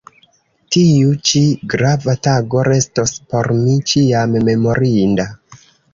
Tiu 0.75 1.11
ĉi 1.31 1.41
grava 1.73 2.15
tago 2.29 2.63
restos 2.69 3.13
por 3.35 3.53
mi 3.59 3.77
ĉiam 3.93 4.35
memorinda. 4.49 5.29